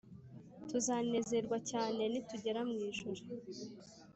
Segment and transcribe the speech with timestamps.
[0.69, 3.21] tuzanerwa cyane ni tugera mu ijuru